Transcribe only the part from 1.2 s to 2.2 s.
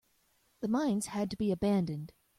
to be abandoned.